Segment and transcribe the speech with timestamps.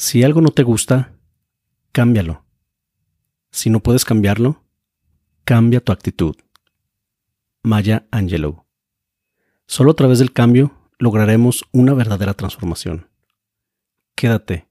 [0.00, 1.12] Si algo no te gusta,
[1.92, 2.42] cámbialo.
[3.50, 4.64] Si no puedes cambiarlo,
[5.44, 6.36] cambia tu actitud.
[7.62, 8.64] Maya Angelou.
[9.66, 13.10] Solo a través del cambio lograremos una verdadera transformación.
[14.14, 14.70] Quédate.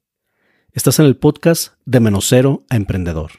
[0.71, 3.33] Estás en el podcast de menos cero a emprendedor.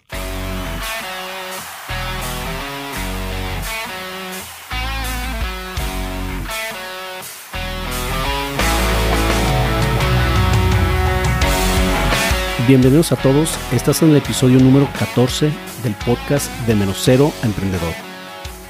[12.70, 15.50] Bienvenidos a todos, estás en el episodio número 14
[15.82, 17.92] del podcast de menos cero a emprendedor.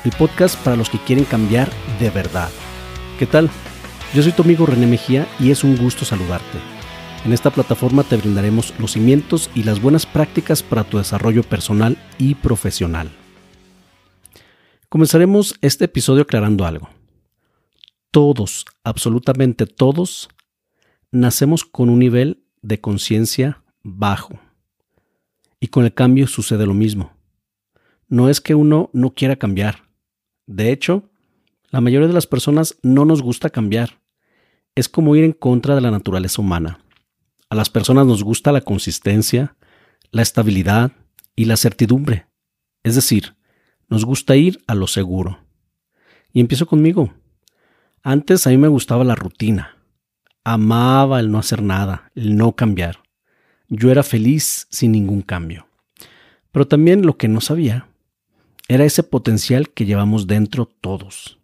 [0.07, 1.69] El podcast para los que quieren cambiar
[1.99, 2.49] de verdad.
[3.19, 3.51] ¿Qué tal?
[4.15, 6.57] Yo soy tu amigo René Mejía y es un gusto saludarte.
[7.27, 11.99] En esta plataforma te brindaremos los cimientos y las buenas prácticas para tu desarrollo personal
[12.17, 13.11] y profesional.
[14.89, 16.89] Comenzaremos este episodio aclarando algo.
[18.11, 20.31] Todos, absolutamente todos,
[21.13, 24.39] nacemos con un nivel de conciencia bajo.
[25.61, 27.13] Y con el cambio sucede lo mismo.
[28.09, 29.89] No es que uno no quiera cambiar.
[30.47, 31.11] De hecho,
[31.71, 34.01] la mayoría de las personas no nos gusta cambiar.
[34.75, 36.81] Es como ir en contra de la naturaleza humana.
[37.49, 39.57] A las personas nos gusta la consistencia,
[40.11, 40.93] la estabilidad
[41.37, 42.27] y la certidumbre.
[42.83, 43.37] Es decir,
[43.89, 45.41] nos gusta ir a lo seguro.
[46.33, 47.13] Y empiezo conmigo.
[48.03, 49.77] Antes a mí me gustaba la rutina.
[50.43, 53.10] Amaba el no hacer nada, el no cambiar
[53.71, 55.67] yo era feliz sin ningún cambio.
[56.53, 57.87] Pero también lo que no sabía
[58.69, 61.39] era ese potencial que llevamos dentro todos.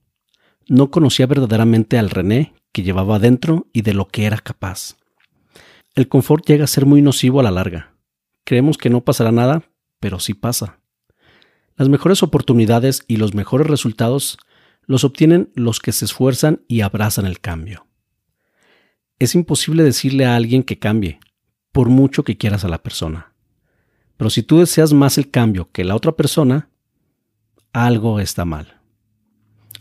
[0.68, 4.96] No conocía verdaderamente al René que llevaba dentro y de lo que era capaz.
[5.94, 7.94] El confort llega a ser muy nocivo a la larga.
[8.44, 9.62] Creemos que no pasará nada,
[10.00, 10.78] pero sí pasa.
[11.76, 14.38] Las mejores oportunidades y los mejores resultados
[14.82, 17.86] los obtienen los que se esfuerzan y abrazan el cambio.
[19.18, 21.18] Es imposible decirle a alguien que cambie,
[21.76, 23.34] por mucho que quieras a la persona.
[24.16, 26.70] Pero si tú deseas más el cambio que la otra persona,
[27.74, 28.80] algo está mal.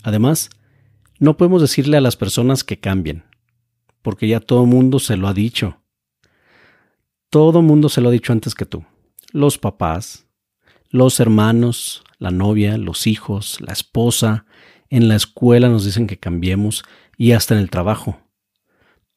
[0.04, 0.50] Además,
[1.20, 3.24] no podemos decirle a las personas que cambien,
[4.02, 5.78] porque ya todo mundo se lo ha dicho.
[7.30, 8.84] Todo mundo se lo ha dicho antes que tú.
[9.32, 10.28] Los papás,
[10.90, 14.46] los hermanos, la novia, los hijos, la esposa,
[14.90, 16.84] en la escuela nos dicen que cambiemos
[17.16, 18.20] y hasta en el trabajo.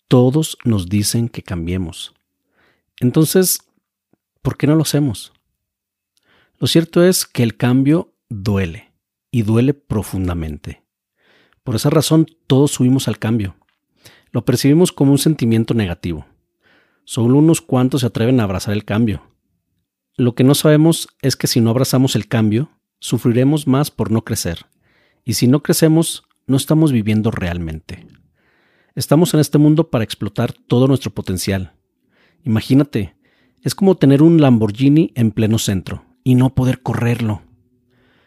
[0.06, 2.14] Todos nos dicen que cambiemos.
[3.00, 3.60] Entonces,
[4.42, 5.32] ¿por qué no lo hacemos?
[6.58, 8.92] Lo cierto es que el cambio duele
[9.30, 10.82] y duele profundamente.
[11.62, 13.56] Por esa razón todos subimos al cambio.
[14.32, 16.26] Lo percibimos como un sentimiento negativo.
[17.04, 19.22] Solo unos cuantos se atreven a abrazar el cambio.
[20.16, 24.24] Lo que no sabemos es que si no abrazamos el cambio, sufriremos más por no
[24.24, 24.66] crecer.
[25.24, 28.06] Y si no crecemos, no estamos viviendo realmente.
[28.94, 31.77] Estamos en este mundo para explotar todo nuestro potencial,
[32.44, 33.16] Imagínate,
[33.62, 37.42] es como tener un Lamborghini en pleno centro y no poder correrlo.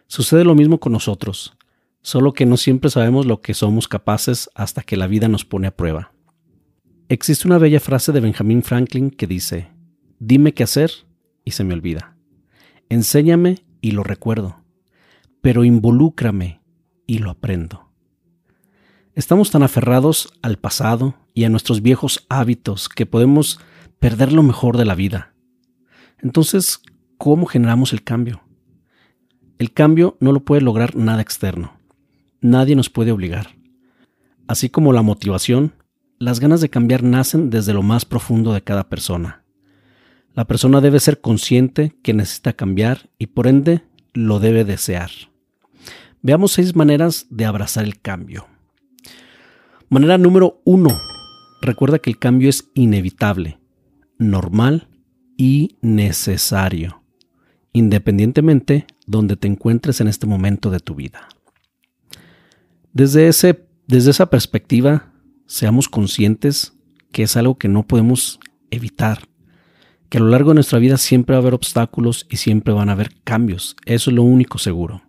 [0.08, 1.58] Sucede lo mismo con nosotros,
[2.02, 5.68] solo que no siempre sabemos lo que somos capaces hasta que la vida nos pone
[5.68, 6.14] a prueba.
[7.10, 9.70] Existe una bella frase de Benjamin Franklin que dice,
[10.20, 10.92] dime qué hacer
[11.44, 12.16] y se me olvida.
[12.90, 14.64] Enséñame y lo recuerdo,
[15.42, 16.62] pero involúcrame
[17.08, 17.90] y lo aprendo.
[19.14, 23.60] Estamos tan aferrados al pasado y a nuestros viejos hábitos que podemos
[24.02, 25.32] perder lo mejor de la vida.
[26.24, 26.82] Entonces,
[27.20, 28.42] ¿cómo generamos el cambio?
[29.60, 31.78] El cambio no lo puede lograr nada externo.
[32.42, 33.56] Nadie nos puede obligar.
[34.48, 35.74] Así como la motivación,
[36.18, 39.44] las ganas de cambiar nacen desde lo más profundo de cada persona.
[40.34, 45.12] La persona debe ser consciente que necesita cambiar y por ende lo debe desear.
[46.24, 48.48] Veamos seis maneras de abrazar el cambio.
[49.90, 50.90] Manera número uno.
[51.62, 53.61] Recuerda que el cambio es inevitable
[54.22, 54.88] normal
[55.36, 57.02] y necesario,
[57.74, 61.28] independientemente donde te encuentres en este momento de tu vida.
[62.94, 65.12] Desde, ese, desde esa perspectiva,
[65.48, 66.74] seamos conscientes
[67.12, 68.40] que es algo que no podemos
[68.70, 69.28] evitar,
[70.10, 72.90] que a lo largo de nuestra vida siempre va a haber obstáculos y siempre van
[72.90, 73.76] a haber cambios.
[73.86, 75.02] Eso es lo único seguro.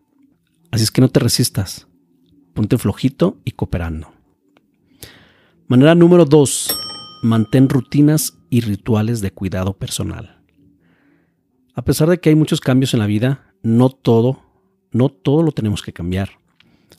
[0.70, 1.86] Así es que no te resistas.
[2.54, 4.12] Ponte flojito y cooperando.
[5.68, 6.76] Manera número dos
[7.22, 10.42] mantén rutinas y rituales de cuidado personal.
[11.72, 14.42] A pesar de que hay muchos cambios en la vida, no todo,
[14.90, 16.32] no todo lo tenemos que cambiar.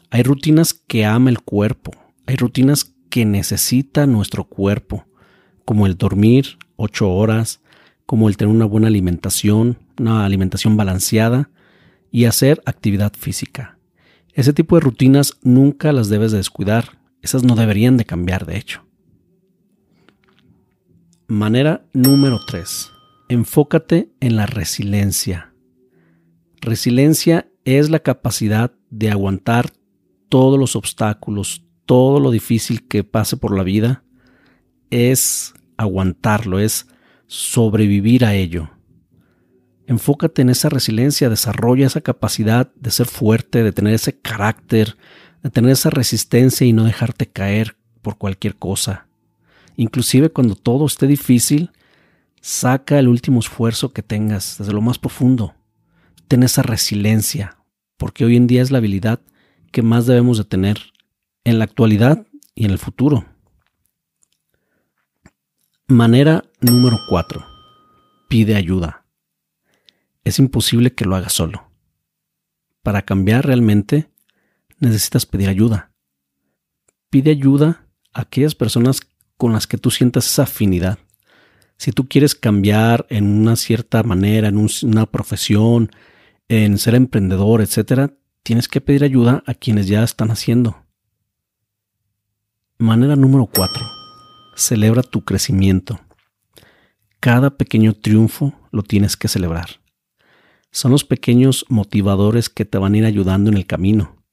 [0.09, 1.91] Hay rutinas que ama el cuerpo,
[2.25, 5.05] hay rutinas que necesita nuestro cuerpo,
[5.63, 7.61] como el dormir ocho horas,
[8.07, 11.51] como el tener una buena alimentación, una alimentación balanceada
[12.09, 13.77] y hacer actividad física.
[14.33, 18.57] Ese tipo de rutinas nunca las debes de descuidar, esas no deberían de cambiar de
[18.57, 18.83] hecho.
[21.27, 22.91] Manera número 3.
[23.29, 25.53] Enfócate en la resiliencia.
[26.59, 29.71] Resiliencia es la capacidad de aguantar
[30.27, 34.03] todos los obstáculos, todo lo difícil que pase por la vida,
[34.89, 36.87] es aguantarlo, es
[37.27, 38.71] sobrevivir a ello.
[39.87, 44.97] Enfócate en esa resiliencia, desarrolla esa capacidad de ser fuerte, de tener ese carácter,
[45.41, 49.07] de tener esa resistencia y no dejarte caer por cualquier cosa.
[49.75, 51.71] Inclusive cuando todo esté difícil,
[52.41, 55.55] saca el último esfuerzo que tengas desde lo más profundo.
[56.27, 57.57] Ten esa resiliencia,
[57.97, 59.21] porque hoy en día es la habilidad
[59.71, 60.77] que más debemos de tener
[61.43, 63.25] en la actualidad y en el futuro.
[65.87, 67.45] Manera número 4.
[68.29, 69.05] Pide ayuda.
[70.23, 71.69] Es imposible que lo hagas solo.
[72.81, 74.09] Para cambiar realmente,
[74.79, 75.91] necesitas pedir ayuda.
[77.09, 79.01] Pide ayuda a aquellas personas
[79.43, 80.99] con las que tú sientas esa afinidad.
[81.75, 85.91] Si tú quieres cambiar en una cierta manera, en una profesión,
[86.47, 90.85] en ser emprendedor, etcétera, tienes que pedir ayuda a quienes ya están haciendo.
[92.77, 93.85] Manera número 4.
[94.55, 95.99] Celebra tu crecimiento.
[97.19, 99.81] Cada pequeño triunfo lo tienes que celebrar.
[100.71, 104.23] Son los pequeños motivadores que te van a ir ayudando en el camino.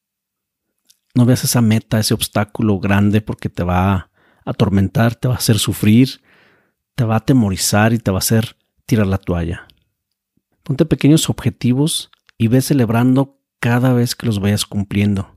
[1.17, 4.10] No veas esa meta, ese obstáculo grande porque te va
[4.45, 6.21] atormentar, te va a hacer sufrir,
[6.95, 8.57] te va a atemorizar y te va a hacer
[8.87, 9.67] tirar la toalla.
[10.63, 15.37] Ponte pequeños objetivos y ve celebrando cada vez que los vayas cumpliendo.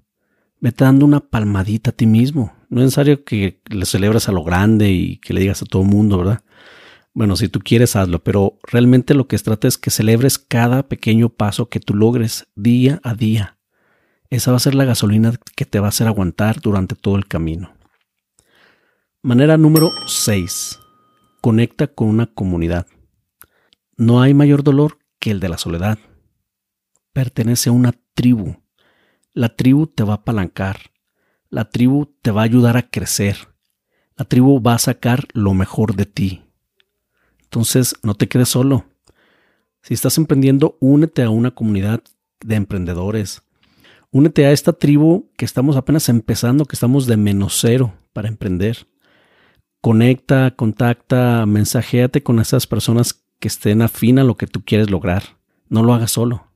[0.59, 2.53] Vete dando una palmadita a ti mismo.
[2.69, 5.81] No es necesario que le celebres a lo grande y que le digas a todo
[5.81, 6.41] el mundo, ¿verdad?
[7.13, 11.29] Bueno, si tú quieres, hazlo, pero realmente lo que trata es que celebres cada pequeño
[11.29, 13.57] paso que tú logres día a día.
[14.29, 17.27] Esa va a ser la gasolina que te va a hacer aguantar durante todo el
[17.27, 17.73] camino.
[19.23, 20.79] Manera número 6.
[21.41, 22.85] Conecta con una comunidad.
[23.97, 25.97] No hay mayor dolor que el de la soledad.
[27.13, 28.63] Pertenece a una tribu
[29.35, 30.77] la tribu te va a apalancar.
[31.49, 33.35] La tribu te va a ayudar a crecer.
[34.15, 36.43] La tribu va a sacar lo mejor de ti.
[37.41, 38.85] Entonces, no te quedes solo.
[39.81, 42.03] Si estás emprendiendo, únete a una comunidad
[42.45, 43.41] de emprendedores.
[44.11, 48.85] Únete a esta tribu que estamos apenas empezando, que estamos de menos cero para emprender.
[49.83, 55.23] Conecta, contacta, mensajéate con esas personas que estén afín a lo que tú quieres lograr.
[55.67, 56.47] No lo hagas solo.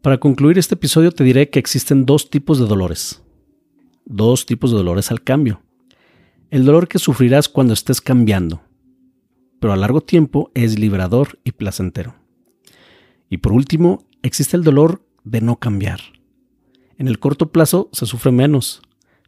[0.00, 3.20] Para concluir este episodio te diré que existen dos tipos de dolores.
[4.04, 5.60] Dos tipos de dolores al cambio.
[6.50, 8.62] El dolor que sufrirás cuando estés cambiando,
[9.58, 12.14] pero a largo tiempo es liberador y placentero.
[13.28, 15.98] Y por último, existe el dolor de no cambiar.
[16.96, 18.82] En el corto plazo se sufre menos,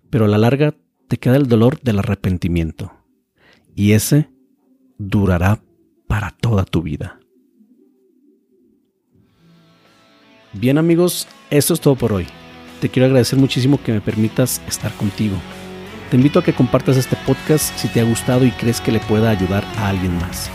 [0.09, 0.77] pero a la larga
[1.13, 2.91] te queda el dolor del arrepentimiento.
[3.75, 4.31] Y ese
[4.97, 5.61] durará
[6.09, 7.21] para toda tu vida.
[10.55, 12.27] Bien amigos, esto es todo por hoy.
[12.81, 15.37] Te quiero agradecer muchísimo que me permitas estar contigo.
[16.09, 19.01] Te invito a que compartas este podcast si te ha gustado y crees que le
[19.01, 20.49] pueda ayudar a alguien más.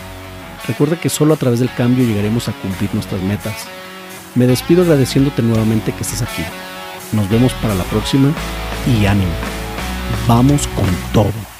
[0.68, 3.68] Recuerda que solo a través del cambio llegaremos a cumplir nuestras metas.
[4.34, 6.42] Me despido agradeciéndote nuevamente que estés aquí.
[7.14, 8.34] Nos vemos para la próxima
[8.88, 9.57] y ánimo.
[10.28, 11.57] Vamos con todo.